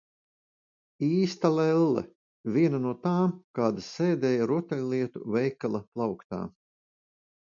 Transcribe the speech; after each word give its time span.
Īsta 1.07 1.49
lelle, 1.57 2.01
viena 2.55 2.79
no 2.87 2.93
tām, 3.03 3.35
kādas 3.59 3.89
sēdēja 3.99 4.47
rotaļlietu 4.53 5.23
veikala 5.35 5.83
plauktā. 5.91 6.41